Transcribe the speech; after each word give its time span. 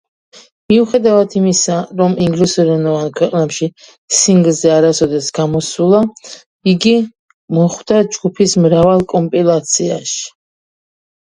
მიუხედავად 0.71 1.33
იმისა, 1.41 1.75
რომ 1.99 2.15
ინგლისურენოვან 2.27 3.11
ქვეყნებში 3.19 3.69
სინგლზე 4.21 4.73
არასოდეს 4.77 5.29
გამოსულა, 5.39 6.01
იგი 6.73 6.95
მოხვდა 7.61 8.01
ჯგუფის 8.19 8.57
მრავალ 8.67 9.07
კომპილაციაში. 9.15 10.21